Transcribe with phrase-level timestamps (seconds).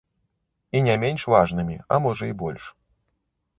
[0.77, 2.63] І не менш важнымі, а можа і больш.